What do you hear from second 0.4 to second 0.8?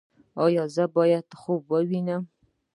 ایا